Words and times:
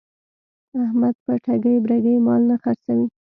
احمد 0.83 1.15
په 1.25 1.33
ټګۍ 1.43 1.75
برگۍ 1.85 2.17
مال 2.25 2.41
نه 2.49 2.55
خرڅوي. 2.63 3.07